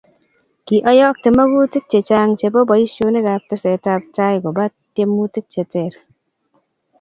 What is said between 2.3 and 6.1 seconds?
chebo boisionikab tesetabtai koba tiemutik che teer.